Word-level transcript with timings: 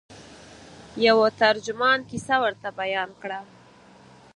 یوه 1.07 1.27
ترجمان 1.41 1.99
کیسه 2.09 2.35
ورته 2.43 2.67
بیان 2.79 3.09
کړه. 3.21 3.39